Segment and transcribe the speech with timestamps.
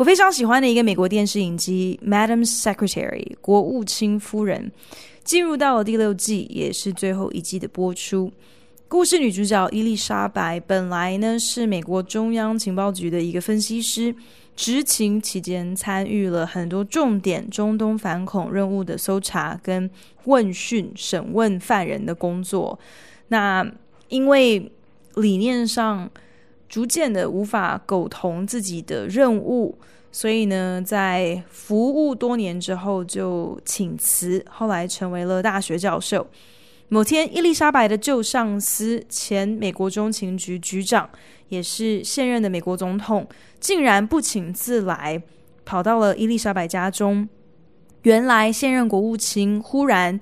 [0.00, 4.72] 我非常喜欢的一个美国电视影集《Madam Secretary》国务卿夫人，
[5.22, 8.32] 进入到了第六季，也是最后一季的播出。
[8.88, 14.14] 故事女主角伊丽莎白本来呢是美国中央情报局的一个分析师，
[14.56, 19.90] 执勤期间参与了很多重点中东反恐任务的搜查跟
[20.24, 22.78] 问讯审问犯人的工作。
[23.28, 23.70] 那
[24.08, 24.72] 因为
[25.16, 26.10] 理念上，
[26.70, 29.76] 逐渐的无法苟同自己的任务，
[30.12, 36.24] 所以呢，在服务多年之后就请辞，后来成为了大学教授。
[36.88, 41.10] 某天，伊丽莎白的旧上司，前美国中情局局长，
[41.48, 43.28] 也是现任的美国总统，
[43.58, 45.20] 竟然不请自来，
[45.64, 47.28] 跑到了伊丽莎白家中。
[48.02, 50.18] 原来，现任国务卿忽然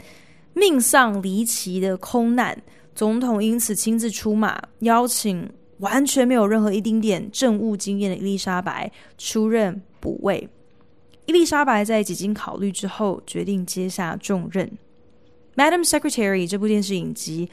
[0.54, 2.60] 命丧离奇的空难，
[2.94, 5.48] 总统因此亲自出马，邀请。
[5.78, 10.48] 完全没有任何一丁点政务经验的伊丽莎白出任补位。
[11.26, 14.70] 伊丽莎白在几经考虑之后，决定接下重任。
[15.56, 17.50] Madam Secretary 这部电视影集，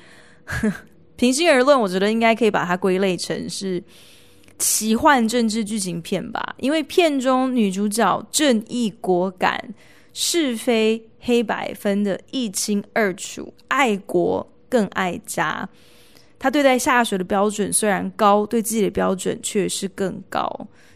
[1.18, 3.84] 平心而论，我觉得应该可以把它归类成是
[4.58, 6.56] 奇幻政治剧情片吧。
[6.60, 9.74] 因为片中女主角正义果敢，
[10.14, 15.68] 是非黑白分得一清二楚，爱国更爱家。
[16.46, 20.48] 他对待下属的标准虽然高，对自己的标准却是更高。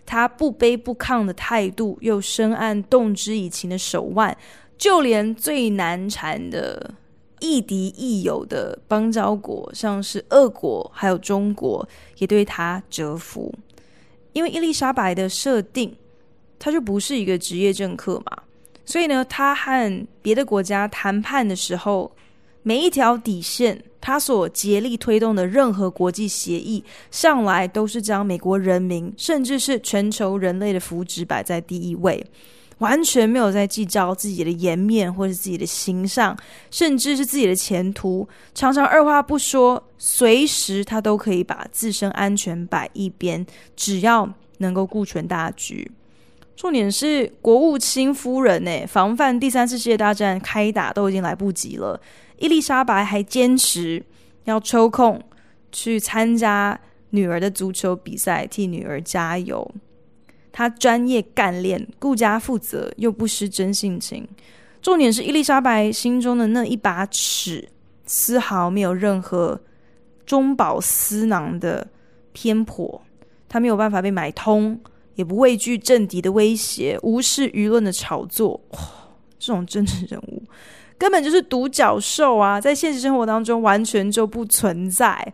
[0.06, 4.38] 他不卑不亢的态度，又深谙动之以情的手腕，
[4.78, 6.94] 就连最难缠的
[7.40, 11.90] 亦敌亦友的邦交国，像是俄国还有中国，
[12.20, 13.52] 也对他折服。
[14.34, 15.96] 因为伊丽莎白的设定，
[16.60, 18.44] 他就不是一个职业政客嘛，
[18.86, 22.12] 所以呢，他和别的国家谈判的时候，
[22.64, 23.84] 每一条底线。
[24.02, 26.82] 他所竭力推动的任何国际协议，
[27.12, 32.26] 向来都是将美国人民，甚至是全球人类的福祉摆在第一位，
[32.78, 36.36] 完全没有在计较自己的颜面或是自己的形象，
[36.72, 38.26] 甚至是自己的前途。
[38.56, 43.46] 常常二话不说，随时他都可以把自身安全摆一边，
[43.76, 45.92] 只要能够顾全大局。
[46.56, 52.00] 重点是国务卿夫人呢，防范第三次世界大战开打都已经来不及了。
[52.40, 54.04] 伊丽莎白还坚持
[54.46, 55.22] 要抽空
[55.72, 56.80] 去参加
[57.12, 59.70] 女儿的足球比赛，替女儿加油。
[60.52, 64.28] 她专业干练、顾家负责，又不失真性情。
[64.82, 67.70] 重点是伊丽莎白心中的那一把尺，
[68.06, 69.60] 丝毫没有任何
[70.26, 71.88] 中饱私囊的
[72.32, 73.02] 偏颇。
[73.48, 74.80] 她没有办法被买通，
[75.16, 78.62] 也不畏惧政敌的威胁，无视舆论的炒作。
[79.38, 80.44] 这种政治人物。
[81.00, 85.34] 根本就是独角兽啊，在现实生活当中完全就不存在。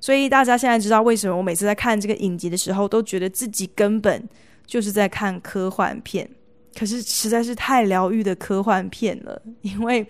[0.00, 4.28] 所以大家现在知道为什么我每次在看这个影集的时候，都觉得自己根本
[4.66, 6.28] 就是在看科幻片。
[6.76, 10.04] 可是实在是太疗愈的科幻片了，因为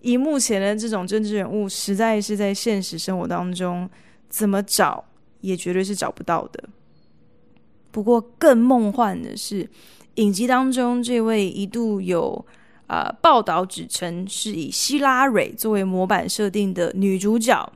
[0.00, 3.88] 以目前的这种政治人物，实在是在现实生活当中
[4.30, 5.04] 怎么找
[5.42, 6.64] 也绝对是找不到的。
[7.90, 9.68] 不过更梦幻的是，
[10.14, 12.44] 影集当中这位一度有。
[12.88, 13.10] 呃！
[13.22, 17.72] 报道指称是以希拉蕊作为模板设定的女主角，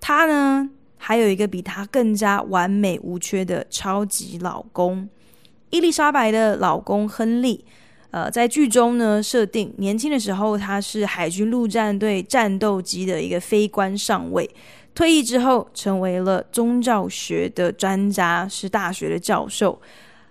[0.00, 5.08] 她呢还有一个比她更加完美无缺的超级老公——
[5.70, 7.64] 伊丽莎白的老公亨利。
[8.10, 14.48] 呃，在剧中呢，设定年轻的时候他是海军陆战队战斗机的一个飞官上尉，
[14.94, 19.80] 退役之后成为了宗教学的专家，是大学的教授。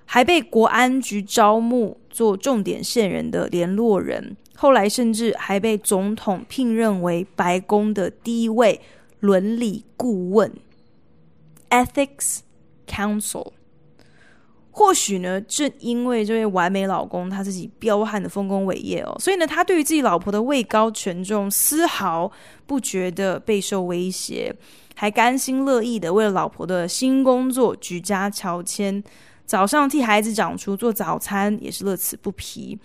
[0.06, 8.80] 还被国安局招募做重点线人的联络人，后来甚至还被总统聘任为白宫的第一位
[9.20, 10.54] 伦理顾问
[11.70, 12.40] （Ethics
[12.88, 13.54] Council）。
[14.76, 22.32] 或许呢，正因为这位完美老公他自己彪悍的丰功伟业哦，所以呢，他对于自己老婆的位高权重丝毫
[22.66, 24.56] 不觉得备受威胁，
[24.96, 29.04] 还甘心乐意的为了老婆的新工作举家乔迁。
[29.46, 32.78] 早上替孩子长出做早餐也是乐此不疲。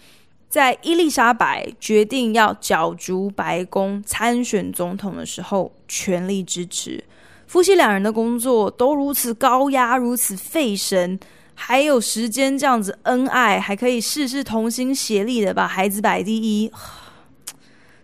[0.49, 7.05] 在伊丽莎白决定要角逐白宫参选总统的时候，全力支持。
[7.47, 11.19] 夫妻两人的工作都如此高压，如此费神，
[11.55, 16.71] 还有时间这样子恩爱，还可以事事同心协力的把孩子摆第一，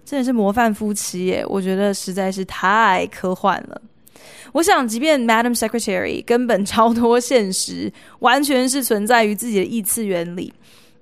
[0.04, 1.44] 真的是模范夫妻耶！
[1.48, 3.80] 我觉得实在是太科幻了。
[4.54, 10.52] 我想，即便 Madam Secretary 根本超脱现实，完全是存在于自己的异次元里，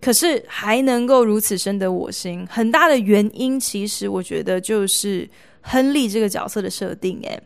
[0.01, 5.29] 可是还能够如此深得我心，很大的原因，其实我觉得就是
[5.61, 7.39] 亨利这个角色的设定，诶。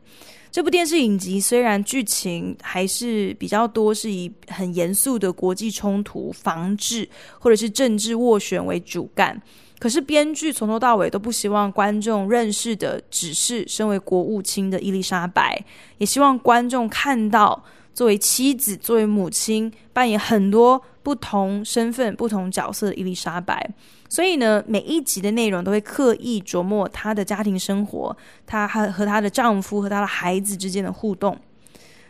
[0.53, 7.06] 这部电视影集虽然剧情还是比较多是以很严肃的国际冲突防治
[7.41, 9.43] 或者是政治斡旋为主干，
[9.78, 15.62] 可是编剧从头到尾都不希望观众认识的只是身为国务卿的伊丽莎白，
[15.99, 17.62] 也希望观众看到
[17.93, 23.69] 作为妻子、作为母亲扮演很多不同身份、不同角色的伊丽莎白。
[24.08, 31.37] 所以呢，每一集的内容都会刻意琢磨她的家庭生活，她和和她的丈夫和她的孩子之间的互动。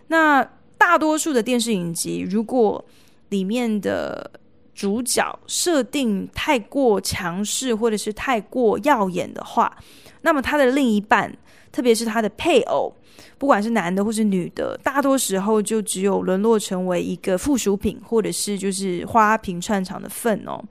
[0.09, 0.47] 那
[0.79, 2.85] 大多数的电视影集，如果
[3.31, 4.31] 里面的
[4.77, 9.75] 主角设定太过强势或者是太过耀眼的话，
[10.21, 11.35] 那么他的另一半，
[11.73, 12.95] 特别是他的配偶，
[13.39, 20.63] 不管是男的或是女的，大多时候就只有沦落成为一个附属品，或者是就是花瓶串场的份哦。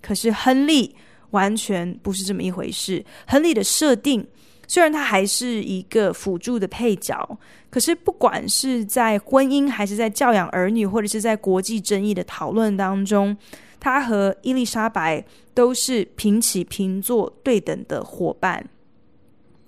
[0.00, 0.96] 可是亨利
[1.32, 3.04] 完全不是这么一回事。
[3.26, 4.26] 亨利的设定
[4.70, 7.36] 虽然他还是一个辅助的配角，
[7.68, 13.36] 可是不管是在婚姻，还是在教养儿女，或者是在国际争议的讨论当中，
[13.80, 18.64] 他和伊丽莎白都是平起平坐、对等的伙伴。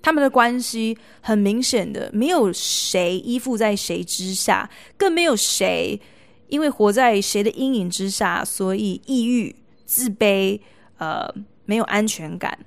[0.01, 5.99] 他们的关系很明显的，没有谁依附在谁之下，更没有谁
[6.47, 9.53] 因为活在谁的阴影之下，所以抑郁。
[9.85, 10.57] 自卑，
[10.97, 11.29] 呃，
[11.65, 12.57] 没有安全感，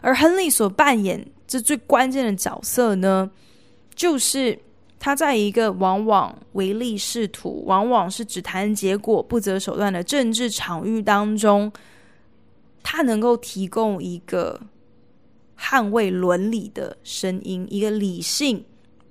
[0.00, 3.28] 而亨利所扮演这最关键的角色呢，
[3.96, 4.56] 就是
[5.00, 11.72] 他在一个往往唯利是图、往往是只谈结果不择手段的政治场域当中，
[12.82, 14.60] 他能够提供一个
[15.58, 18.64] 捍卫伦理的声音，一个理性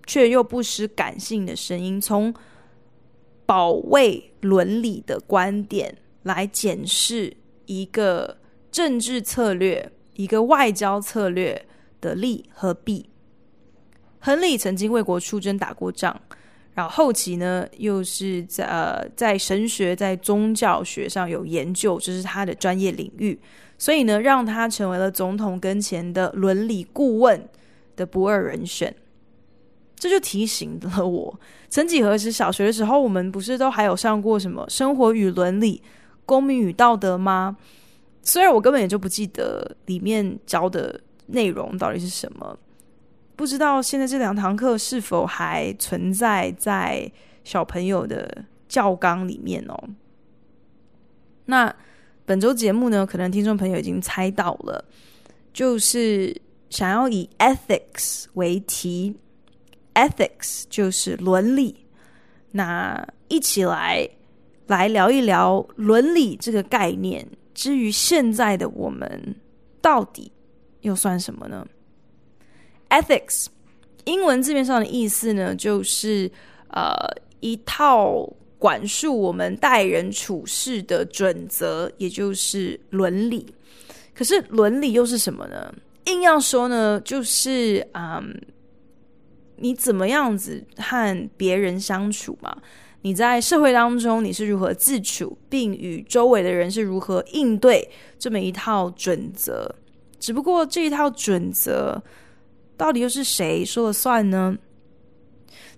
[0.05, 2.33] 却又不失感性的声音，从
[3.45, 5.97] 保卫伦理的观点。
[6.23, 7.37] 来检视
[7.67, 8.37] 一个
[8.69, 11.65] 政治策略、一个外交策略
[12.01, 13.09] 的利和弊。
[14.19, 16.19] 亨利曾经为国出征打过仗，
[16.73, 23.39] 然后后期呢，又是在呃在神学、在宗教学上有研究，这是他的专业领域，
[23.77, 27.47] 所以呢，让他成为了总统跟前的伦理顾问
[27.95, 28.93] 的不二人选。
[29.95, 31.39] 这就提醒了我，
[31.69, 35.81] 曾几何时，小学的时候，我们不是都还有上过什么生活与伦理？
[36.25, 37.55] 公民与道德吗？
[38.21, 42.57] 虽然我根本也就不记得里面教的内容到底是什么，
[43.35, 47.11] 不知道现在这两堂课是否还存在在
[47.43, 49.83] 小朋友的教纲里面哦。
[51.45, 51.73] 那
[52.25, 54.83] 本周节目呢，可能听众朋友已经猜到了，
[55.53, 56.35] 就是
[56.69, 59.15] 想要以 ethics 为题
[59.93, 61.85] ，ethics 就是伦理，
[62.51, 64.09] 那一起来。
[64.67, 67.25] 来聊一聊伦理这个概念。
[67.53, 69.37] 至于现在的我们，
[69.81, 70.29] 到底
[70.81, 71.67] 又算什么呢
[72.89, 73.47] ？Ethics，
[74.05, 76.31] 英文字面上的意思呢，就是
[76.69, 76.95] 呃
[77.39, 78.27] 一套
[78.57, 83.45] 管束我们待人处事的准则，也就是伦理。
[84.13, 85.73] 可是伦理又是什么呢？
[86.05, 88.41] 硬要说呢，就是嗯，
[89.57, 92.57] 你怎么样子和别人相处嘛。
[93.01, 99.75] 你在社会当中你是如何自处，并与周围的人是如何应对这么一套准则？
[100.19, 102.01] 只不过这一套准则
[102.75, 104.57] 到底又是谁说了算呢？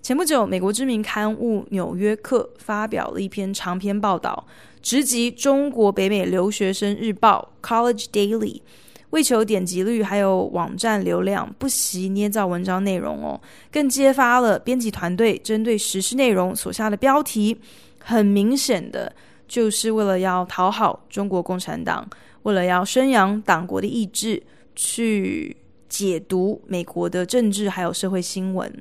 [0.02, 4.46] 前不久，美国知名刊物《纽约客》发表了一篇长篇报道，
[4.80, 8.60] 直击中国北美留学生日报 College Daily。
[9.10, 17.60] 为求点击率还有网站流量，不惜捏造文章内容哦，更揭发了编辑团队针对时事内容所下的标题，
[17.98, 19.12] 很明显的
[19.48, 22.08] 就是为了要讨好中国共产党，
[22.42, 24.42] 为了要宣扬党国的意志，
[24.74, 25.56] 去
[25.88, 28.72] 解读美国的政治还有社会新闻。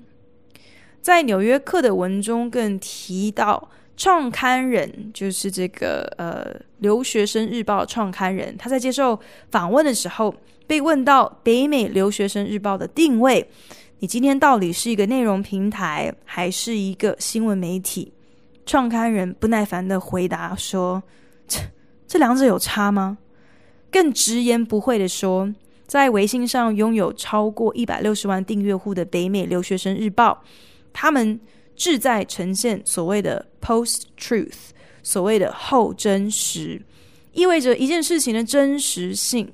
[1.01, 3.69] 在《纽约客》的文中更提到。
[4.01, 9.19] 创刊人就是这个呃留学生日报创刊人，他在接受
[9.51, 10.33] 访问的时候
[10.65, 13.45] 被问到北美留学生日报的定位，
[13.99, 18.13] 你今天到底是一个内容平台还是一个新闻媒体？
[18.65, 21.03] 创刊人不耐烦地回答说
[21.45, 21.59] ：“这
[22.07, 23.17] 这两者有差吗？”
[23.91, 25.53] 更直言不讳地说，
[25.85, 30.43] 在微信上拥有超过一百六十万订阅户的北美留学生日报，
[30.93, 31.39] 他们。
[31.79, 36.81] 志在呈现所谓的 post truth，所谓的后真实，
[37.31, 39.49] 意味着一件事情的真实性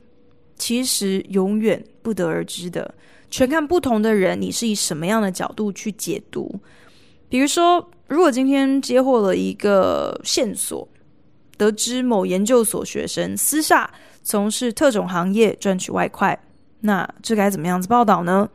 [0.58, 2.96] 其实永远不得而知的，
[3.30, 6.52] 全看不同的人，你是以什么样的角度去解读。
[7.30, 10.88] 比如说，如果今天接获了一个线索，
[11.58, 13.88] 得知某研究所学生私下
[14.26, 16.38] 从事特种行业赚取外快，
[16.80, 18.50] 那这该怎么样子报道呢？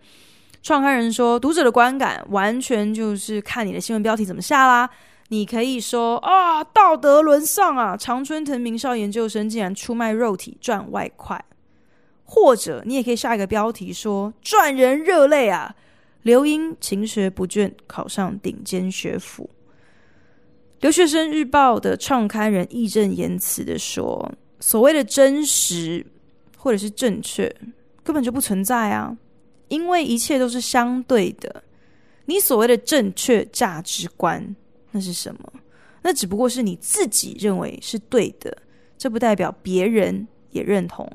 [0.63, 4.91] 创刊人说，读者的观感完全就是看你的新闻标题怎么下啦。
[5.29, 11.43] 你可以说啊，道德沦丧啊，常春藤名校研究生竟然出卖肉体赚外快，
[12.25, 15.77] 或者你也可以下一个标题说，赚人热泪啊。
[16.23, 19.49] 刘英勤学不倦，考上顶尖学府。
[20.81, 26.07] 留学生日报的创刊人义正言辞的说：“所谓的真实
[26.57, 27.53] 或者是正确，
[28.05, 29.17] 根本就不存在啊！
[29.69, 31.65] 因为一切都是相对的。
[32.27, 34.55] 你所谓的正确价值观，
[34.93, 35.53] 那是什么？
[36.03, 38.57] 那只不过是你自己认为是对的，
[38.97, 41.11] 这不代表别人也认同。”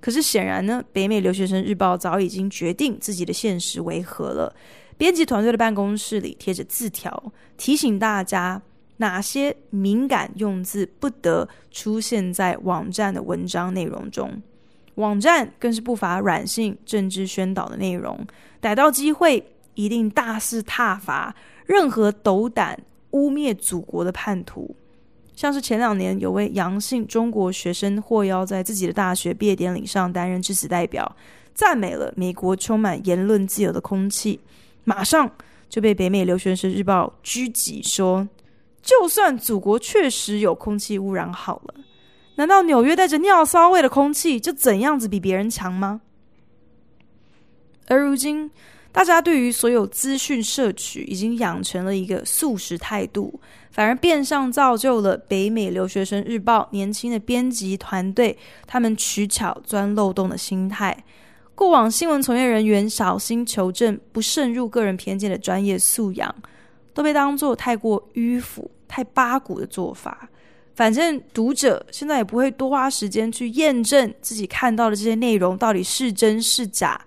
[0.00, 4.54] 可是显然呢，北美留学生日报早已经决定自己的现实为何了。
[4.96, 8.60] 编辑团队的办公室里贴着字条，提醒大家
[8.98, 14.40] 哪些敏感用字不得出现在网站的文章内容中。
[14.94, 18.18] 网站更是不乏软性政治宣导的内容，
[18.60, 21.34] 逮到机会一定大肆挞伐
[21.66, 22.78] 任何斗胆
[23.12, 24.74] 污蔑祖国的叛徒。
[25.36, 31.14] 像是前两年有位杨姓中国学生获邀在自己的大学毕业典礼上担任致辞代表，
[31.54, 34.40] 赞美了美国充满言论自由的空气，
[34.82, 35.30] 马上
[35.68, 38.26] 就被北美留学生日报狙击说，
[38.88, 41.74] 就算祖国确实有空气污染好了，
[42.36, 46.00] 难道纽约带着尿骚味的空气就怎样子比别人强吗？
[47.86, 48.50] 而如今，
[48.90, 53.38] 大家对于所有资讯摄取已经养成了一个素食态度，
[53.70, 61.04] 反而变相造就了北美留学生日报年轻的编辑团队他们取巧钻漏洞的心态。
[61.54, 66.34] 过往新闻从业人员小心求证、不渗入个人偏见的专业素养，
[66.94, 70.28] 都被当作太过迂腐、太八股的做法。
[70.74, 77.00] 反正读者现在也不会多花时间去验证自己看到的这些内容到底是真是假。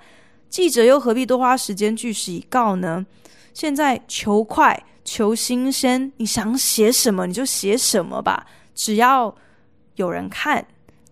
[0.50, 3.06] 记者又何必多花时间据实以告呢？
[3.54, 8.46] 现在求快、求新鲜，你想写什么你就写什么吧，
[8.76, 9.34] 只要
[9.96, 10.66] 有人看，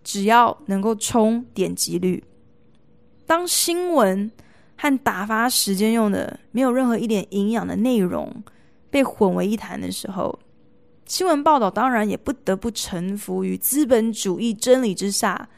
[0.04, 2.22] 只要能够冲点击率。
[3.26, 4.30] 当新闻
[4.76, 8.42] 和打发时间用的没有任何一点营养的内容
[8.90, 10.38] 被混为一谈的时候，
[11.10, 15.48] 新闻报道当然也不得不臣服于资本主义真理之下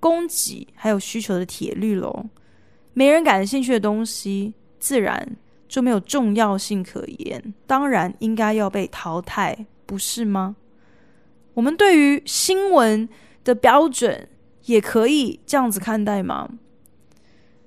[0.00, 2.26] 供给还有需求的铁律喽。
[2.92, 5.36] 没人感兴趣的东西，自然
[5.68, 10.56] 就没有重要性可言，当然应该要被淘汰，不是吗？
[11.54, 13.08] 我们对于新闻
[13.44, 14.28] 的标准，
[14.64, 16.48] 也可以这样子看待吗？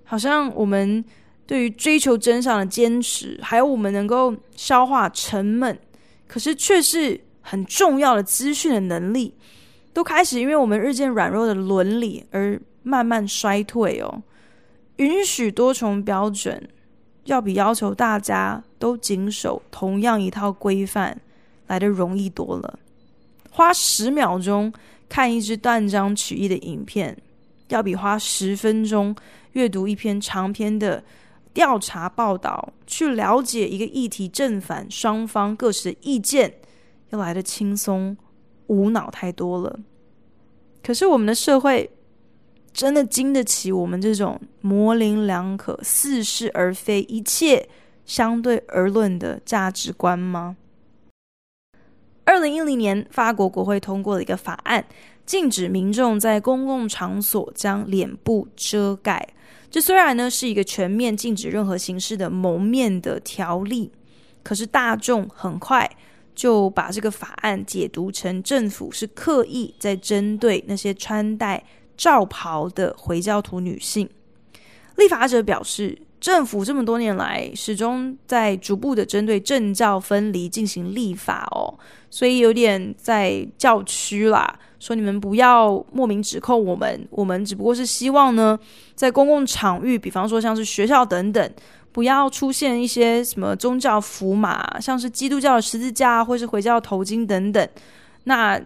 [0.04, 1.06] 好像我们
[1.48, 5.80] 对于追求真相的坚持，还有我们能够消化沉闷，
[6.28, 9.34] 可是却是很重要的资讯的能力，
[9.94, 14.22] 都开始因为我们日渐软弱的伦理而慢慢衰退哦。
[14.98, 16.68] 允许多重标准，
[17.24, 21.20] 要比要求大家都谨守同样一套规范
[21.68, 22.80] 来的容易多了。
[23.50, 24.72] 花十秒钟
[25.08, 27.18] 看一支断章取义的影片，
[27.70, 29.16] 要比花十分钟
[29.54, 31.04] 阅读一篇长篇的
[31.54, 36.54] 调查报道，去了解一个议题正反双方各自的意见，
[37.10, 38.16] 要来得轻松
[38.68, 39.80] 无脑太多了。
[40.84, 41.92] 可是我们的社会。
[42.72, 47.68] 真的经得起我们这种模棱两可、似是而非、一切
[48.06, 50.56] 相对而论的价值观吗？
[52.26, 54.86] 二零一零年，法国国会通过了一个法案，
[55.26, 59.28] 禁止民众在公共场所将脸部遮盖。
[59.72, 63.92] 这虽然呢是一个全面禁止任何形式的蒙面的条例，
[64.44, 65.90] 可是大众很快
[66.40, 71.62] 就把这个法案解读成政府是刻意在针对那些穿戴。
[72.00, 74.10] 罩袍的回教徒女性，
[74.96, 81.78] 立法者表示，政府这么多年来始终在逐步的针对政教分离进行立法哦，
[82.10, 88.58] 所以有点在叫屈啦，说你们不要莫名指控我们，我们只不过是希望呢，
[88.96, 91.52] 在公共场域，比方说像是学校等等，
[91.92, 97.70] 不要出现一些什么宗教符码，像是基督教的十字架或是回教头巾等等，
[98.24, 98.60] 那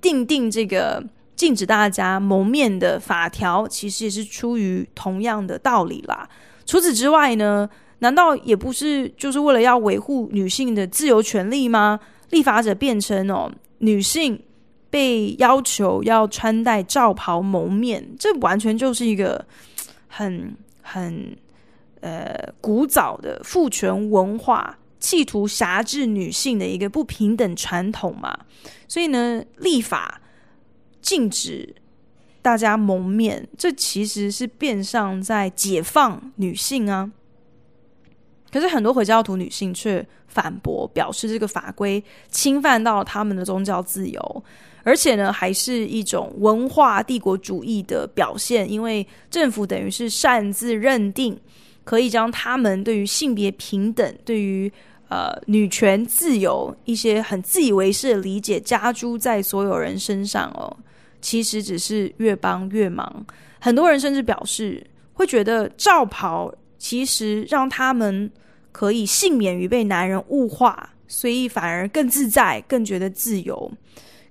[0.00, 1.04] 定定这个。
[1.36, 6.26] 禁止大家蒙面的法条，其实也是出于同样的道理啦。
[6.64, 7.68] 除此之外呢，
[7.98, 12.00] 难道也不是就是为了要维护女性的自由权利吗？
[12.30, 14.40] 立法者辩称哦，女性
[14.88, 19.44] 被要求要穿戴罩袍蒙面，这完全就是一个
[20.08, 21.36] 很很
[22.00, 28.38] 呃古早的父权文化，企图辖制女性的一个不平等传统嘛。
[28.88, 30.20] 所以呢，立法
[31.00, 31.74] 禁止
[32.42, 37.10] 大家蒙面，这其实是变相在解放女性啊。
[38.52, 44.44] 可是很多回教徒女性却反驳，表示这个法规侵犯到他们的宗教自由，
[44.84, 48.70] 而且呢，还是一种文化帝国主义的表现。
[48.70, 51.38] 因为政府等于是擅自认定，
[51.86, 54.70] 可以将他们对于性别平等、对于
[55.08, 60.76] 呃女权自由一些很自以为是的理解加诸在所有人身上哦。
[61.22, 63.24] 其实只是越帮越忙。
[63.58, 66.52] 很多人甚至表示会觉得罩袍。
[66.78, 68.30] 其实让他们
[68.70, 73.72] 可以幸免于被男人物化，所以反而更自在，更觉得自由。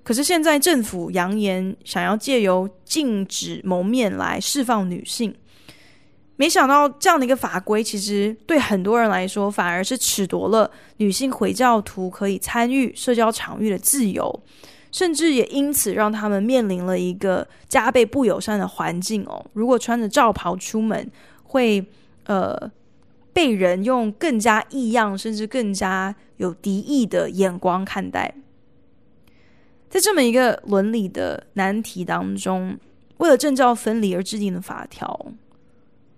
[0.04, 5.34] 可是现在政府扬言想要借由禁止蒙面来释放女性，
[6.38, 14.44] 没想到这样的一个法规，其实对很多人来说反而是褫夺了女性回教徒可以参与社交场域的自由，
[14.92, 19.46] 甚至也因此让他们面临了一个加倍不友善的环境哦。
[19.54, 21.12] 如果穿着罩袍出门，
[21.44, 21.86] 会。
[22.28, 22.72] 呃，
[23.34, 28.34] 被人用更加异样，甚至更加有敌意的眼光看待，
[29.92, 32.80] 在这么一个伦理的难题当中，
[33.18, 35.28] 为了政教分离而制定的法条，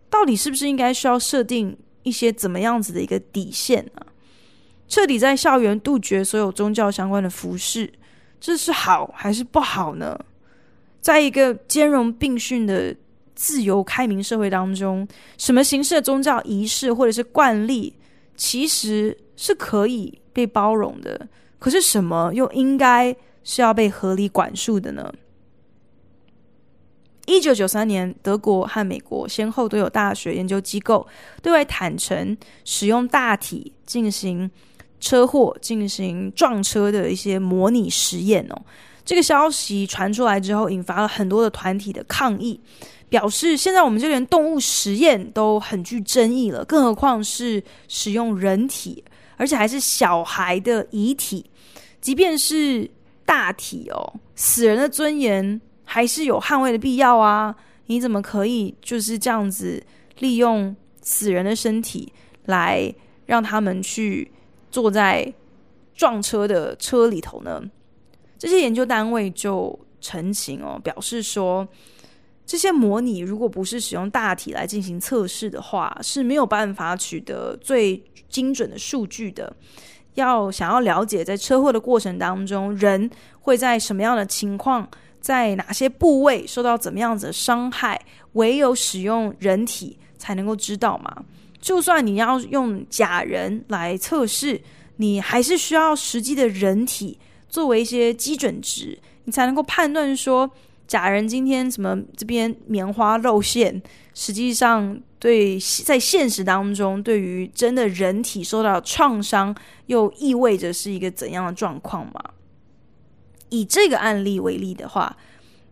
[0.10, 4.06] 到底是不是应该需要设定一些怎么样子的一个底线呢？
[4.88, 7.92] 彻底在校园杜绝所有宗教相关的服饰，
[8.40, 10.20] 这是好还是不好呢？
[11.02, 12.96] 在一个兼容并蓄的。
[13.40, 17.94] 自由开明社会当中，什么形式的宗教仪式或者是惯例，
[18.36, 21.28] 其实是可以被包容的。
[21.60, 25.14] 可是什么又应该是要被合理管束的呢？
[27.28, 31.06] 一九九三年，德国和美国先后都有大学研究机构
[31.44, 32.36] 对外坦诚，
[32.66, 34.50] 使用大体进行
[35.00, 38.62] 车祸、进行撞车的一些模拟实验哦。
[39.06, 42.60] 这个消息传出来之后，引发了很多的团体的抗议。
[43.10, 49.02] 表示现在我们就连动物实验都很具争议了，更何况是使用人体，
[49.38, 51.46] 而且还是小孩的遗体。
[52.02, 52.90] 即便是
[53.26, 57.56] 大体哦，死人的尊严还是有捍卫的必要啊！
[57.86, 59.82] 你怎么可以就是这样子
[60.20, 62.12] 利用死人的身体
[62.46, 62.94] 来
[63.26, 64.30] 让他们去
[64.70, 65.34] 坐在
[65.96, 67.64] 撞车的车里头呢？
[68.38, 71.68] 这些研究单位就澄清哦，表示说。
[72.50, 79.54] 这些模拟如果不是使用大体来进行测试的话，是没有办法取得最精准的数据的。
[80.14, 84.90] 要想要了解在车祸的过程当中，人会在什么样的情况，
[85.20, 88.00] 在哪些部位受到怎么样子的伤害，
[88.34, 91.24] 唯有使用人体才能够知道嘛。
[91.60, 94.62] 就算你要用假人来测试，
[94.98, 97.18] 你还是需要实际的人体
[97.50, 100.50] 作为一些基准值，你才能够判断说。
[100.88, 103.82] 假人今天什么这边棉花露馅，
[104.14, 109.54] 实际上对在现实当中，对于真的人体受到创伤，
[109.88, 112.14] 又意味着是一个怎样的状况吗？
[113.50, 115.16] 以这个案例为例的话，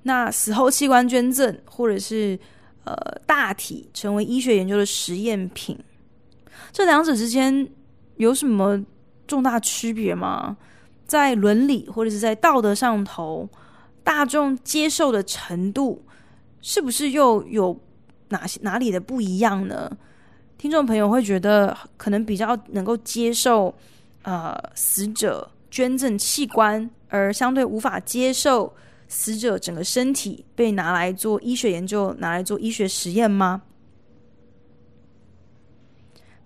[0.03, 2.39] 那死后器官捐赠或者是
[2.83, 5.77] 呃大体成为医学研究的实验品，
[6.71, 7.67] 这两者之间
[8.17, 8.83] 有什么
[9.27, 10.57] 重大区别吗？
[11.05, 13.49] 在伦理或者是在道德上头？
[14.03, 16.05] 大众接受的程度
[16.61, 17.75] 是不是又有
[18.29, 19.97] 哪些哪里的不一样呢？
[20.59, 23.73] 听众朋友会觉得可能比较能够接受，
[24.21, 28.73] 呃，死者捐赠器官，而相对无法接受
[29.07, 33.61] 死者整个身体被拿来做医学研究，拿来做医学实验吗？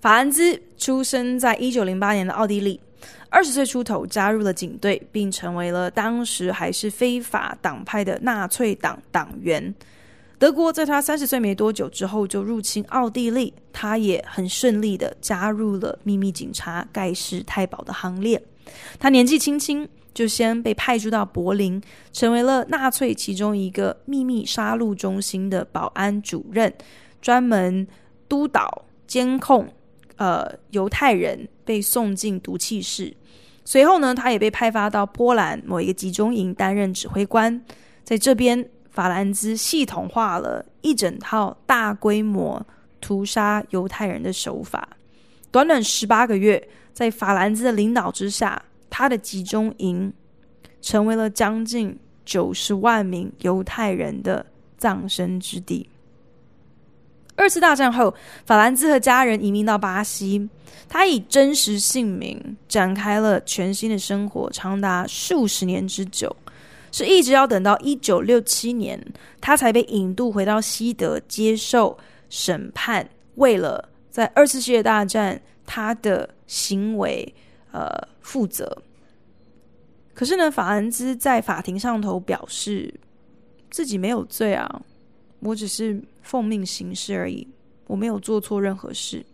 [0.02, 2.80] 法兰兹出生在一九零八年的奥地利。
[3.32, 9.74] 二十岁出头加入了警队，并成为了当时还是非法党派的纳粹党党员。
[10.40, 18.42] 德国在他三十岁没多久之后就入侵奥地利，他也很顺利的加入了秘密警察盖世太保的行列。
[18.98, 26.74] 他年纪轻轻就先被派驻到柏林，成为了纳粹其中一个秘密杀戮中心的保安主任，
[27.22, 27.88] 专门
[28.28, 29.68] 督导监控。
[30.18, 33.16] 呃，犹太人被送进毒气室，
[33.64, 37.64] 随后呢，他也被派发到波兰某一个集中营担任指挥官。
[38.04, 42.62] 在这边，法兰兹系统化了一整套大规模
[43.00, 44.90] 屠杀犹太人的手法。
[45.52, 50.12] 短短十八个月，在法兰兹的领导之下，他的集中营
[50.82, 54.46] 成为了将近九十万名犹太人的
[54.78, 55.90] 葬身之地。
[57.36, 58.14] 二次大战后，
[58.46, 60.50] 法兰兹和家人移民到巴西，
[60.90, 66.36] 他以真实姓名展开了全新的生活，长达数十年之久。
[66.92, 69.00] 是一直要等到一九六七年，
[69.40, 71.98] 他才被引渡回到西德接受
[72.30, 77.34] 审判，为了在二次世界大战他的行为
[77.72, 77.90] 呃
[78.30, 78.78] 负责。
[80.14, 82.94] 可是呢，法兰兹在法庭上头表示
[83.72, 84.82] 自己没有罪啊，
[85.40, 87.48] 我只是奉命行事而已，
[87.88, 89.26] 我没有做错任何事。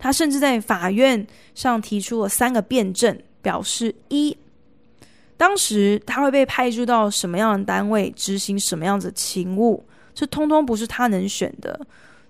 [0.00, 4.36] 他甚至在法院上提出了三个辩证，表示一。
[5.36, 11.86] 当时他会被派驻到什么样的单位执行什么样子的勤务，这通通不是他能选的。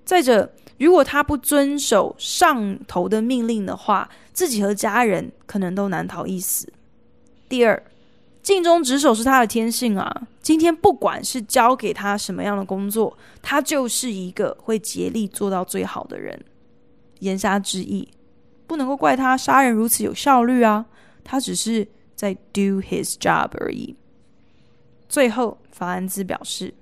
[0.09, 6.73] 再者，如果他不遵守上头的命令的话，自己和家人可能都难逃一死。
[7.47, 7.83] 第二，
[8.43, 10.27] 尽忠职守是他的天性啊。
[10.41, 16.43] 今天不管是交给他什么样的工作，他就是一个会竭力做到最好的人。
[17.19, 18.09] 言下之意，
[18.67, 20.87] 不能够怪他杀人如此有效率啊，
[21.23, 21.87] 他只是。
[22.15, 23.95] 在 do his job 而已。
[25.09, 26.75] 最后，法兰兹表示，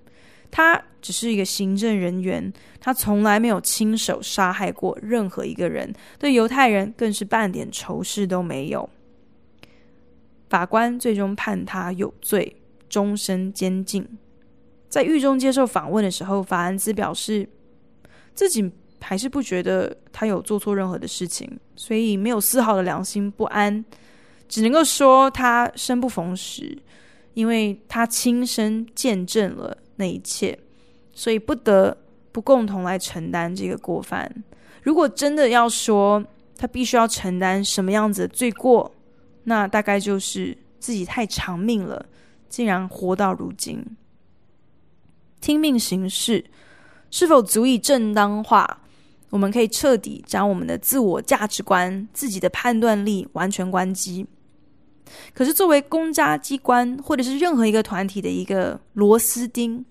[0.51, 8.89] 他只是一个行政人员，他从来没有亲手杀害过任何一个人，对犹太人更是半点仇视都没有。
[10.49, 12.57] 法官最终判他有罪，
[12.89, 14.07] 终身监禁。
[14.89, 17.49] 在狱中接受访问的时候，法兰兹表示，
[18.35, 23.85] 自己还是不觉得他有做错任何的事情，所以没有丝毫的良心不安。
[24.49, 26.79] 只能够说他生不逢时，
[27.35, 30.59] 因为他亲身见证了那一切，
[31.13, 31.97] 所以不得
[32.33, 34.31] 不共同来承担这个过犯。
[34.83, 36.25] 如果真的要说
[36.57, 38.93] 他必须要承担什么样子的罪过，
[39.45, 42.07] 那大概就是自己太长命了，
[42.49, 43.85] 竟然活到如今。
[45.41, 46.45] 听命行事
[47.11, 48.83] 是否足以正当化？
[49.31, 54.27] 我们可以彻底将我们的自我价值观、自己的判断力完全关机。
[55.35, 59.85] 可是，作为公家机关或者是任何一个团体的一个螺丝钉，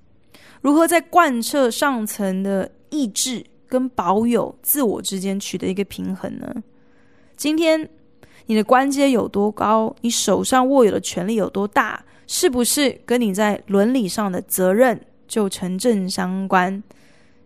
[0.61, 6.53] 如何在贯彻上层的意志跟保有自我之间取得一个平衡呢？
[7.37, 7.89] 今天
[8.45, 16.83] 你的官阶有多高，你手上握有的权力有多大，是不是跟你在伦理上的责任就成正相关？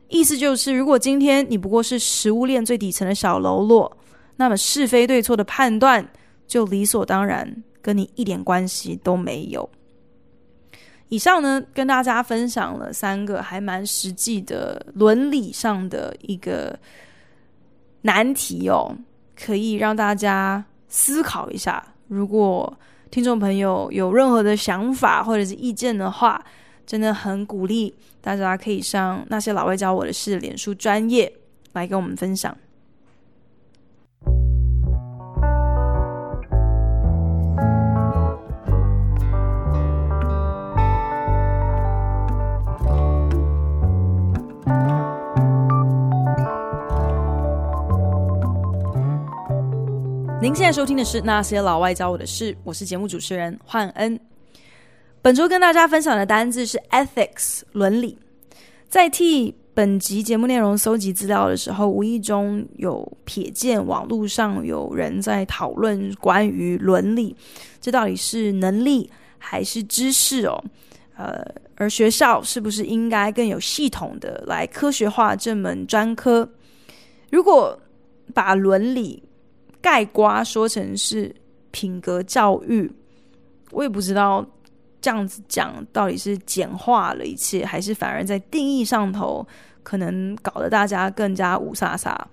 [0.07, 3.97] 意思就是，如果今天你不过是食物链最底层的小喽啰，
[4.37, 6.07] 那么是非对错的判断。
[6.49, 9.69] 就理所当然跟你一点关系都没有。
[11.07, 16.77] 以上呢，跟大家分享了三个还蛮实际的伦理上的一个
[18.01, 18.93] 难题哦，
[19.35, 21.83] 可以让大家思考一下。
[22.07, 22.71] 如果
[23.09, 26.43] 听众朋友有任何的想法或者是意见的话，
[26.85, 31.31] 真的很鼓励大家可以上那些老外教我的事脸书专业
[31.73, 32.55] 来跟我们分享。
[50.49, 54.19] 您现在收听的是《那些老外教我的事》，我是节目主持人焕恩。
[55.21, 58.17] 本周跟大家分享的单字是 ethics 伦理。
[58.87, 67.35] 在替本集节目内容搜集资料的时候，无意中有瞥见网络上有人在讨论关于伦理，
[67.79, 69.07] 这到底是能力
[69.37, 70.59] 还是知识哦？
[71.15, 76.49] 呃，而学校是不是应该更有系统的来科学化这门专科？
[77.29, 77.79] 如果
[78.33, 79.21] 把伦理
[79.81, 81.33] 盖瓜说成是
[81.71, 82.91] 品格教育，
[83.71, 84.45] 我也不知道
[84.99, 89.47] 这样子讲到底是简化了一切，还是反而在定义上头
[89.83, 92.27] 可能搞得大家更加五撒撒。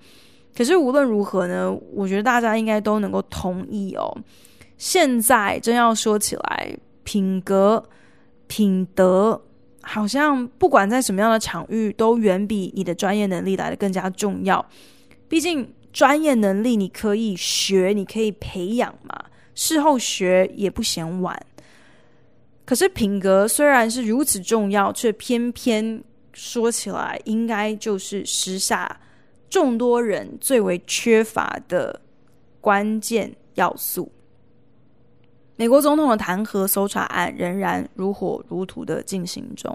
[0.57, 4.17] 可是无论如何呢，我觉得大家应该都能够同意哦。
[4.79, 7.83] 现在真要说起来，品格、
[8.47, 9.41] 品德，
[9.83, 14.65] 好像不管在什么样的场域，都远比你的专业能力来得更加重要。
[15.29, 15.69] 毕竟。
[15.97, 19.19] 专业能力你可以学，你可以培养嘛，
[19.55, 21.35] 事后学也不嫌晚。
[22.67, 26.05] 可是品格虽然是如此重要，却偏偏
[26.35, 29.01] 说起来，应该就是时下
[29.49, 31.99] 众多人最为缺乏的
[32.61, 34.13] 关键要素。
[35.57, 39.75] 美国总统的弹劾搜查案仍然如火如荼的进行中。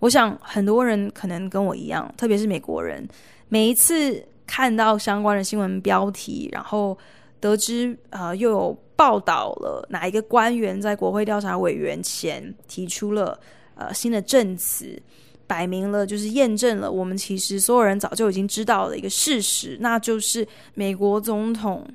[0.00, 3.06] 我想很多人可能跟我一样，特别是美国人，
[3.48, 4.26] 每一次。
[4.52, 6.96] 看到相关的新闻标题，然后
[7.40, 13.40] 得知呃又有报道了哪一个官员在国会调查委员前提出了
[13.76, 15.00] 呃新的证词，
[15.46, 21.88] 摆明了就是验证了我们其实所有人早就已经知道的一个事实，那就是美国总统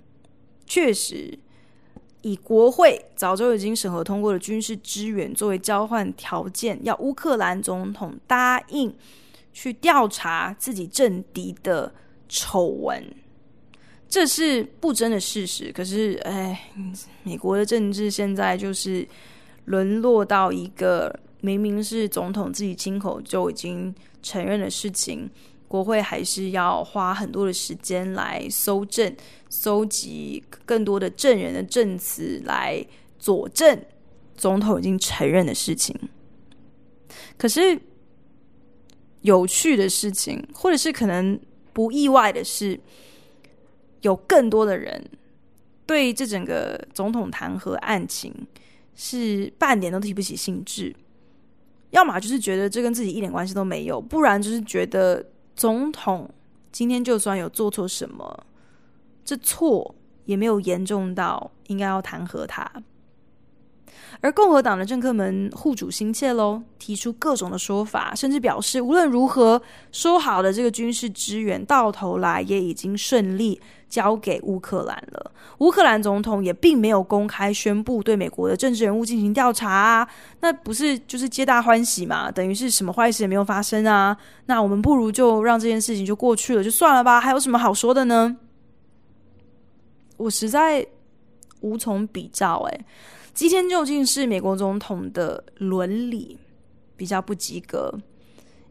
[0.66, 1.38] 确实。
[2.24, 8.94] 以国会早就已经审核通过的军事支援作为交换条件，要乌克兰总统答应
[9.54, 11.94] 去调查自己政敌的
[12.30, 13.04] 丑闻，
[14.08, 15.72] 这是不争的事实。
[15.72, 16.70] 可是，哎，
[17.24, 19.08] 美国的政治现在就是
[19.66, 25.30] 沦落到一个明明是总统自己亲口就已经承认的事情。
[25.68, 29.14] 国会还是要花很多的时间来搜证、
[29.50, 32.82] 搜集更多的证人的证词来
[33.20, 33.78] 佐证
[34.38, 35.94] 总统已经承认的事情。
[37.38, 37.78] 可是
[39.24, 41.38] 有趣的事情，或者是可能
[41.78, 42.80] 不意外的是，
[44.02, 45.00] 有更多的人
[45.86, 48.34] 对这整个总统弹劾案情
[48.96, 50.96] 是半点都提不起兴致，
[51.92, 55.24] 要么就是觉得这跟自己一点关系都没有，不然就是觉得。
[55.58, 56.30] 总统
[56.72, 58.46] 今天就算有做错什么，
[59.26, 62.72] 这错也没有严重到应该要弹劾他。
[64.22, 75.32] 而共和党的政客们护主心切喽，提出各种的说法，甚至表示无论如何说好的这个军事支援，到头来也已经顺利交给乌克兰了。
[75.60, 80.08] 乌克兰总统也并没有公开宣布对美国的政治人物进行调查啊，
[80.42, 82.32] 那不是就是皆大欢喜嘛？
[82.32, 84.16] 等于是什么坏事也没有发生啊。
[84.46, 88.38] 那我们不如就让这件事情就过去了，就算了吧，还有什么好说的呢？
[90.18, 90.86] 我实在
[91.62, 92.86] 无从比照诶。
[93.38, 96.40] 今天究竟是美国总统的伦理
[96.96, 97.94] 比较不及格，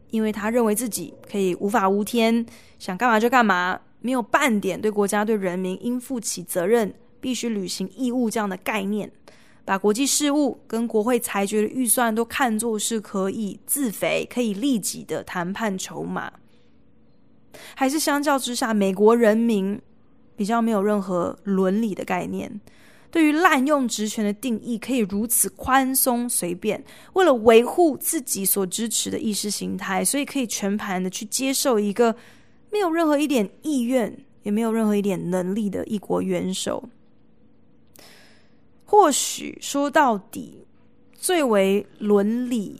[0.09, 2.45] 因为他认为自己可以无法无天，
[2.77, 9.09] 想干嘛就干嘛，没有半点对国家对人民应负起责任、必须履行义务这样的概念，
[9.63, 16.29] 把国际事务跟国会裁决的预算都看作是可以自肥、可以利己的谈判筹码，
[17.73, 19.81] 还是相较之下，美国人民
[20.35, 22.59] 比较没有任何伦理的概念。
[23.17, 32.15] 对于滥用职权的定义可以如此宽松随便，为了维护自己所支持的意识形态，所以可以全盘的去接受一个
[32.71, 36.87] 没有任何一点意愿，也没有任何一点能力的一国元首。
[38.85, 40.59] 或许说到底，
[41.17, 42.79] 最为伦理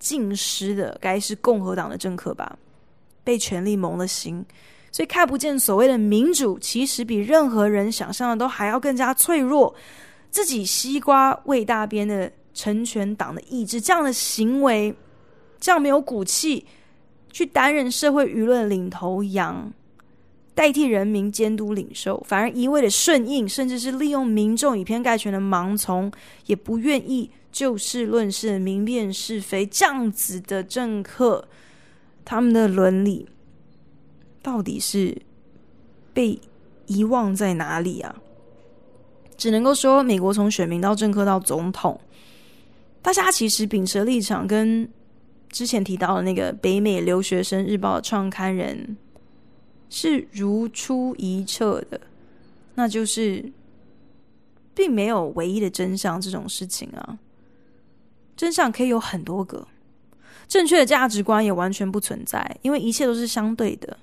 [0.00, 2.58] 尽失的，该是共和党的政客吧，
[3.22, 4.44] 被权力蒙了心。
[4.90, 9.74] 所以看不见所谓的民主，其实比任何人想象的都还要更加脆弱。
[10.30, 14.94] 自己西瓜喂大边的成全党的意志，这样的行为，
[15.58, 16.66] 这样没有骨气，
[17.32, 19.72] 去担任社会舆论领头羊，
[20.54, 26.12] 代替人民监督领袖，反而一味的顺应，甚至是利用民众以偏概全的盲从，
[26.46, 31.46] 也不愿意就事论事、明辨是非，这样子的政客，
[32.24, 33.26] 他们的伦理。
[34.42, 35.16] 到底是
[36.12, 36.38] 被
[36.86, 38.16] 遗忘在哪里啊？
[39.36, 42.00] 只能够说，美国从选民到政客到总统，
[43.00, 44.88] 大家其实秉持立场跟
[45.48, 48.96] 之前提到的那个北美留学生日报的创刊人
[49.88, 52.00] 是如出一辙的，
[52.74, 53.52] 那就是
[54.74, 57.18] 并没有唯一的真相这种事情啊。
[58.36, 59.66] 真相可以有很多个，
[60.46, 63.96] 正确的价值观也完全不存在，因为一切都是相对的。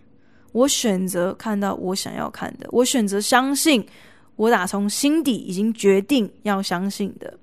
[0.56, 3.86] 我选择看到我想要看的，我选择相信
[4.38, 7.38] 我打从心底已经决定要相信的。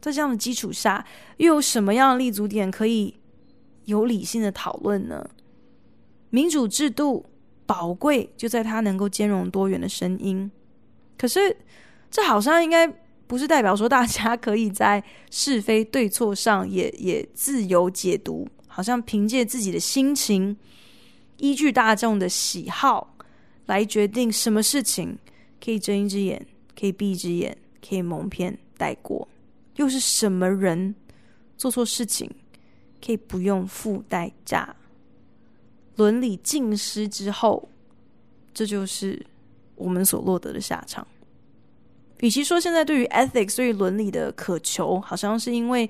[0.00, 3.14] 在这样的基础下，又有什么样的立足点可以
[3.84, 5.30] 有理性的讨论呢？
[6.30, 7.24] 民主制度
[7.66, 10.50] 宝贵就在它能够兼容多元的声音。
[11.16, 11.56] 可是，
[12.10, 12.84] 这好像应该
[13.28, 20.56] 不是代表说大家可以在是非对错上也也自由解读，好像凭借自己的心情。
[21.38, 23.16] 依据大众的喜好
[23.66, 25.18] 来决定什么事情
[25.62, 26.46] 可以睁一只眼，
[26.78, 29.26] 可以闭一只眼，可以蒙骗带过，
[29.76, 30.94] 又是什么人
[31.56, 32.30] 做错事情
[33.04, 34.74] 可以不用付代价？
[35.96, 37.68] 伦理尽失之后，
[38.52, 39.24] 这就是
[39.74, 41.06] 我们所落得的下场。
[42.20, 45.88] 与其说现在对于 ethics 对于伦理的渴求，好像是因为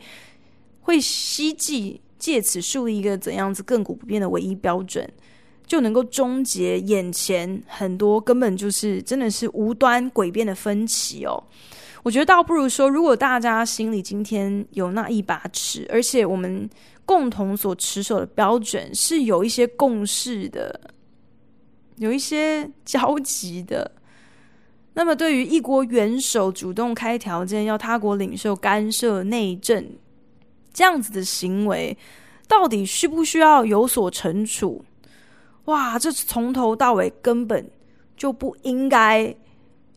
[0.80, 5.08] 会希冀借此树立一个怎样子亘古不变的唯一标准。
[5.66, 11.42] 就能够终结眼前很多根本就是真的是无端诡辩的分歧哦。
[12.02, 16.70] 我觉得倒不如说，如果大家心里今天有那一把尺，而且我们
[17.04, 20.80] 共同所持守的标准是有一些共识的，
[21.96, 23.90] 有一些交集的，
[24.94, 29.84] 那么，对于一国元首主动开条件要他国领袖干涉内政
[30.72, 31.98] 这样子的行为，
[32.46, 34.84] 到底需不需要有所惩处？
[35.66, 37.70] 哇，这从头到尾根本
[38.16, 39.32] 就不应该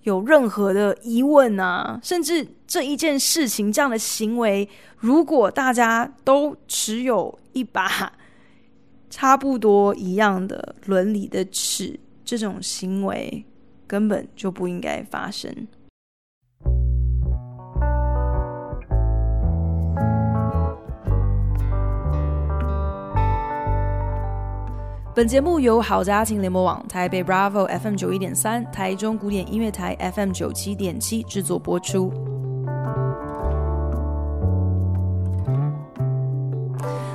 [0.04, 2.00] 有任何的疑问啊！
[2.04, 8.14] 甚至这一件事情这样的行为，如果大家都持有一把
[9.10, 13.44] 差不多一样的伦理的尺，这种行为。
[13.90, 15.52] 根本就不应该发生。
[25.20, 32.10] 本节目由好家庭联播网、台北 Bravo FM 九一点三、台中古典音乐台 FM 九七点七制作播出。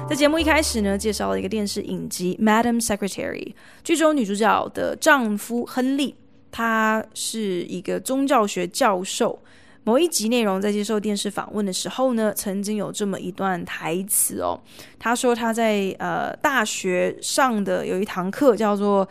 [0.07, 3.43] 在节目一开始呢，介绍了一个电视影集《Madam Secretary》，
[3.83, 6.15] 剧中女主角的丈夫亨利。
[6.53, 9.39] 他是一个宗教学教授。
[9.85, 14.59] 某一集内容在接受电视访问的时候呢，曾经有这么一段台词哦。
[14.99, 19.07] 他说他在呃大学上的有一堂课叫做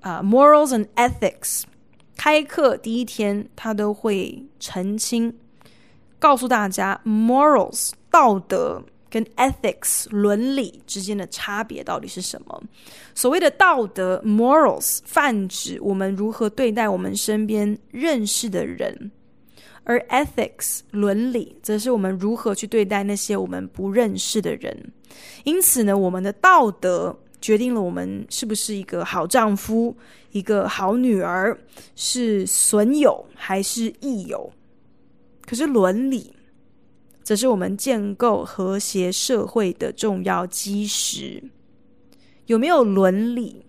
[0.00, 1.62] 啊、Morals and Ethics。
[2.16, 5.32] 开课第一天，他都会澄清，
[6.18, 8.82] 告诉大家 Morals 道德。
[9.08, 12.62] 跟 ethics 伦理之间的差别到底是什么？
[13.14, 19.10] 所谓的道德 morals 泛指我们如何对待我们身边认识的人，
[19.86, 24.92] 而 ethics 伦理则是我们如何去对待那些我们不认识的人。
[25.44, 29.96] 因此呢，我们的道德决定了我们是不是一个好丈夫、
[30.32, 31.58] 一个好女儿，
[31.94, 34.52] 是损友还是益友。
[35.46, 36.34] 可是伦理。
[37.22, 41.42] 则是我们建构和谐社会的重要基石。
[42.46, 43.66] 有没有伦理，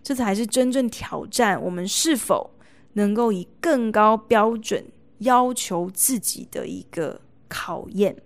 [0.00, 2.48] 这才是真正挑战我们是否
[2.92, 4.84] 能够以更高标准
[5.18, 8.16] 要求自己的一个考验。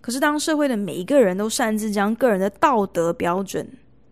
[0.00, 3.68] 可是，当社会的每一个人都擅自将个人的道德标准，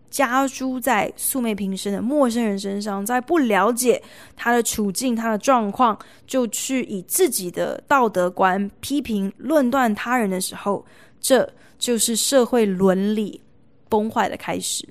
[0.09, 4.01] 加诸在素昧平生的陌生人身上，在不了解
[4.35, 10.85] 他的处境、他的状况，就去以自己的道德观批评、论断他人的时候，
[11.19, 13.41] 这就是社会伦理
[13.89, 14.87] 崩坏的开始。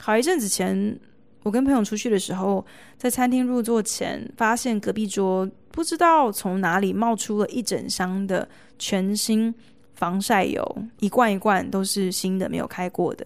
[0.00, 0.98] 好一阵子前，
[1.44, 2.66] 我跟朋友出去的时候，
[2.98, 9.54] 在餐厅入座前，发现隔壁桌不知道从哪里冒出了一整箱的全新。
[9.94, 10.60] 防晒油
[10.98, 13.24] 一罐一罐都是新的，没有开过的。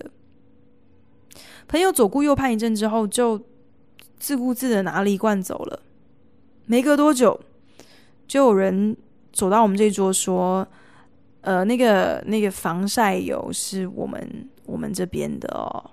[1.66, 3.40] 朋友左顾右盼一阵之后，就
[4.18, 5.80] 自顾自的拿了一罐走了。
[6.66, 7.40] 没隔多久，
[8.26, 8.94] 就有人
[9.32, 10.68] 走到我们这桌说
[11.40, 15.90] ：“呃，那个那个防晒油是我们我们这边的哦。”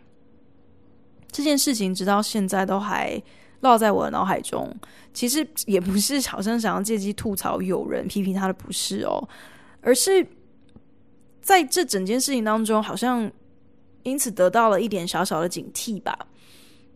[1.35, 3.21] 这件事情直到现在都还
[3.61, 4.73] 烙在我的脑海中。
[5.13, 9.27] 其实也不是好像想要借机吐槽友人、批评他的不是哦，
[9.81, 10.25] 而是。
[11.41, 13.31] 在这整件事情当中，好像
[14.01, 16.17] 因此得到了一点小小的警惕吧。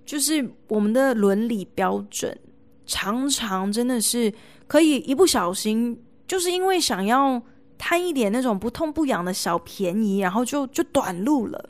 [0.03, 2.35] 就是我们的伦理标准，
[2.87, 4.33] 常常真的是
[4.65, 5.95] 可以一不小心，
[6.27, 7.39] 就是因为想要
[7.77, 11.69] 贪一点那种不痛不痒的小便宜，然后就就短路了。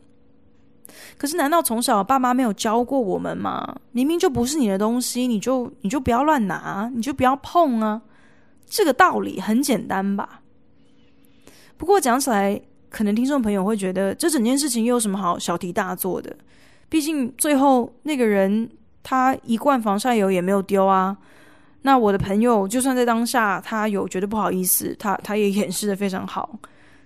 [1.17, 3.75] 可是，难道从小爸妈没有教过我们吗？
[3.91, 8.02] 明明就不是你的东西，你就你就不要乱拿，你就不要碰啊。
[8.67, 10.41] 这个道理很简单吧？
[11.78, 16.36] 不过讲起来，可能听众朋友会觉得这整件事情又有什么好小题大做的？
[16.88, 18.69] 毕竟最后那个人
[19.02, 21.17] 他一罐防晒油也没有丢啊。
[21.82, 26.60] 那我的朋友就算在当下他有觉得不好意思，他他也掩饰得非常好。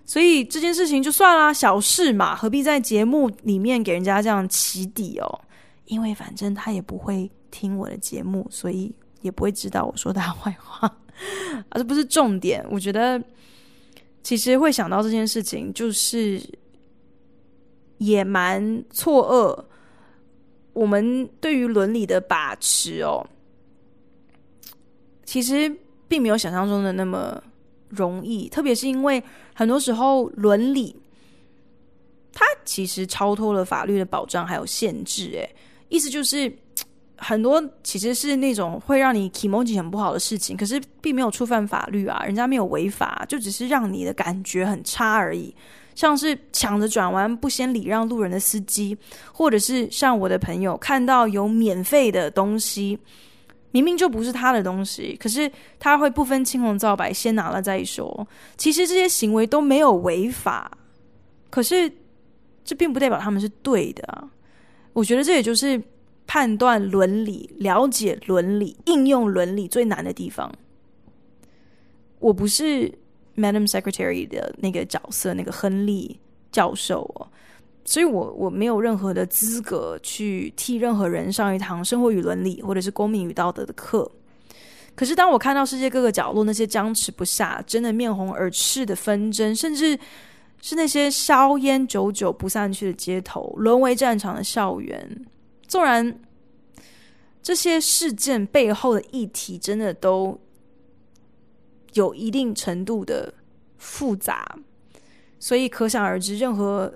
[0.05, 5.41] 所以这件事情就算啦，小事嘛，何必在节目里面给人家这样起底哦？
[5.85, 10.87] 因为反正他也不会听我的节目，所以也不会知道我说他坏话。
[11.69, 13.21] 啊，这不是重点，我觉得。
[14.25, 16.41] 其实会想到这件事情，就是
[17.97, 19.65] 也蛮错愕。
[20.71, 23.27] 我们对于伦理的把持哦，
[25.25, 25.69] 其实
[26.07, 27.43] 并没有想象中的那么
[27.95, 28.49] 容易。
[28.49, 29.23] 特别是因为
[29.53, 30.95] 很多时候伦理，
[32.33, 35.31] 它其实超脱了法律的保障还有限制。
[35.33, 35.55] 诶，
[35.89, 36.51] 意思就是。
[37.15, 39.31] 很多其实是那种会让你
[39.77, 45.55] 很不好的事情，可是并没有触犯法律啊，人家没有违法，就只是让你的感觉很差而已。
[45.95, 48.97] 像是抢着转弯不先礼让路人的司机，
[49.31, 52.99] 或者是像我的朋友看到有免费的东西，
[53.73, 58.25] 明明就不是他的东西，可是他会不分青红皂白先拿了再说。
[58.55, 60.71] 其实这些行为都没有违法，
[61.49, 61.91] 可是
[62.63, 64.29] 这并不代表他们是对的。
[64.93, 65.83] 我觉得这也就是。
[66.25, 70.49] 判断伦理、了解伦理、应用伦理最难的地方。
[72.17, 72.89] 我不是
[73.35, 76.17] Madam Secretary 的那个角色，那个亨利
[76.49, 77.27] 教授哦，
[77.85, 84.09] 所以我我没有任何的资格去替任何人上一堂生活与伦理或者是公民与道德的课。
[84.95, 89.97] 可是当我看到世界各个角落那些僵持不下、真的面红耳赤的纷争，甚至
[90.61, 95.25] 是那些硝烟久久不散去的街头，沦为战场的校园，
[95.67, 96.19] 纵然
[97.41, 100.39] 这些事件背后的议题真的都
[101.93, 103.33] 有一定程度的
[103.77, 104.57] 复杂，
[105.39, 106.93] 所以可想而知，任何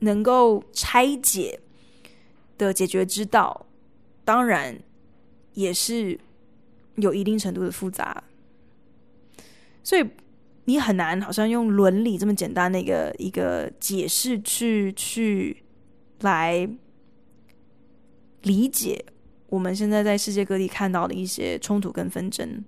[0.00, 1.58] 能够拆解
[2.58, 3.66] 的解决之道，
[4.24, 4.78] 当然
[5.54, 6.18] 也是
[6.96, 8.22] 有一定程度的复杂，
[9.82, 10.04] 所以。
[10.66, 15.64] 你很难，好像用伦理这么简单的一个一个解释去去
[16.20, 16.68] 来
[18.42, 19.04] 理解
[19.48, 22.62] 我们现在在世界各地看到的一些冲突跟纷争。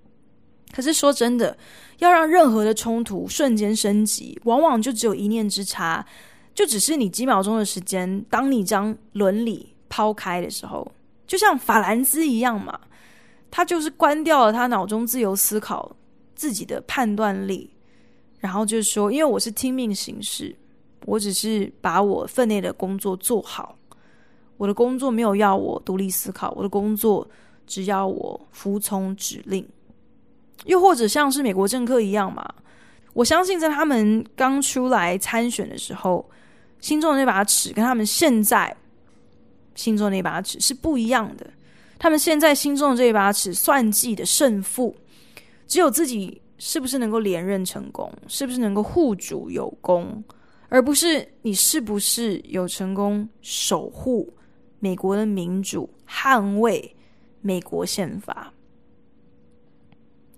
[0.72, 1.56] 可是说真的，
[1.98, 6.04] 要让任何的冲突瞬间升级，往往就只有一念之差，
[6.54, 8.24] 就只是你几秒钟的时间。
[8.28, 10.90] 当你将伦理抛开的时候，
[11.26, 12.78] 就像法兰兹一样嘛，
[13.50, 15.94] 他就是关掉了他脑中自由思考
[16.34, 17.70] 自己的判断力。
[18.38, 20.54] 然后就是说，因为我是听命行事，
[21.06, 23.78] 我只是把我分内的工作做好。
[24.56, 27.28] 我的工作没有要我独立思考，我的工作
[27.66, 29.64] 只要我服从指令。
[30.64, 32.48] 又或者像是美国政客一样嘛，
[33.12, 36.28] 我相信在他们刚出来参选的时候，
[36.82, 38.76] 心中的那把尺跟他们现在
[39.74, 41.50] 心中的那把尺是不一样的。
[41.98, 44.94] 他们现在心中的这一把尺算计的胜负，
[45.66, 46.42] 只有自己。
[46.64, 48.08] 是不是能够连任成功？
[48.28, 50.22] 是不是能够护主有功？
[50.68, 54.32] 而不是你是不是有成功守护
[54.78, 56.94] 美国的民主，捍卫
[57.40, 58.52] 美国宪法？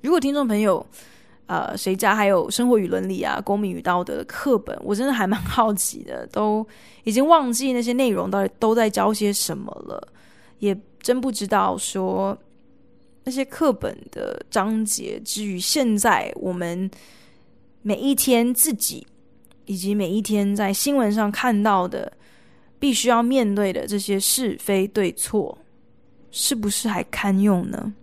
[0.00, 0.86] 如果听众朋友，
[1.46, 6.66] 呃，谁家还有生活与伦理啊、公民与道德的课本，我真的还蛮好奇的，都
[7.04, 10.08] 已经忘记那些内容到底都在教些什么了，
[10.58, 12.36] 也真不知道说。
[13.26, 16.90] 那些课本的章节，至于现在我们
[17.80, 19.06] 每一天自己，
[19.64, 22.12] 以及每一天在新闻上看到的，
[22.78, 25.56] 必须要面对的这些是非对错，
[26.30, 27.94] 是不是还堪用呢？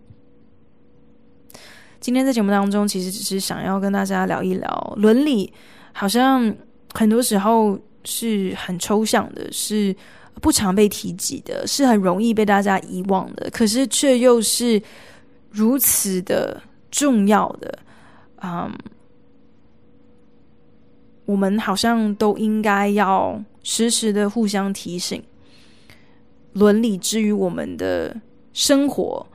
[2.01, 5.53] 今天在节目当中，其实只是想要跟大家聊一聊伦理，
[5.93, 6.53] 好像
[6.93, 9.95] 很多时候是很抽象的，是
[10.41, 14.81] 不常被提及的，是很容易被大家遗忘的，可是却又是。
[15.53, 17.79] 如此的重要的，
[18.41, 18.71] 嗯，
[21.25, 25.21] 我们好像都应该要时时的互相提醒，
[26.53, 28.15] 伦理之于我们的
[28.53, 29.27] 生活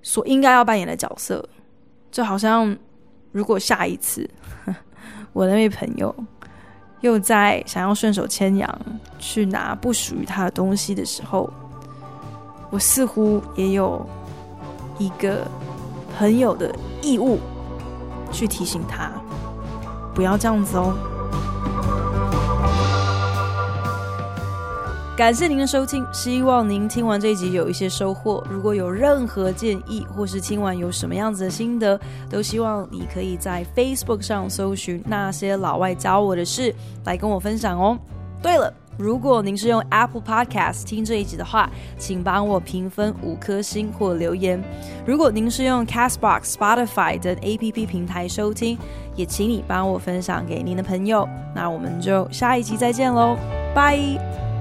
[0.00, 1.44] 所应该要扮演的角色。
[2.14, 2.78] 就好像，
[3.32, 4.30] 如果下一次
[5.34, 6.14] 我那位朋友
[7.00, 8.80] 又在想要顺手牵羊
[9.18, 11.52] 去拿不属于他的东西的时候，
[12.70, 14.06] 我似乎也有
[14.98, 15.44] 一个。
[16.16, 17.40] 很有的义务
[18.30, 19.10] 去提醒他，
[20.14, 20.94] 不要这样子哦。
[25.16, 28.44] 感谢您的收听，希望您听完这一集有一些收获。
[28.50, 31.98] 如果有任何建议，或是听完有什么样子的心得，
[32.28, 37.96] 都希望你可以在 Facebook 上搜寻那些老外教我的事，来跟我分享哦。
[38.42, 38.72] 对了。
[38.96, 44.62] 如果您是用 Apple Podcast 听这一集的话，请帮我评分五颗星或留言。
[45.04, 48.78] 如果您是用 Castbox、Spotify 等 APP 平台收听，
[49.16, 51.28] 也请你帮我分享给您的朋友。
[51.52, 53.36] 那我们就下一集再见喽，
[53.74, 54.53] 拜。